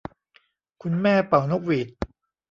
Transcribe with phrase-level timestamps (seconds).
[0.81, 1.87] คุณแม่เป่านกหวีด